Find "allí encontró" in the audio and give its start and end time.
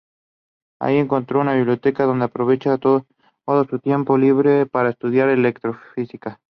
0.79-1.41